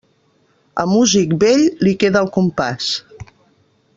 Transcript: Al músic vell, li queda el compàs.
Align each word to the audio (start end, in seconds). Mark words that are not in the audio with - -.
Al 0.83 0.87
músic 0.93 1.35
vell, 1.43 1.61
li 1.87 1.95
queda 2.05 2.25
el 2.25 2.33
compàs. 2.39 2.91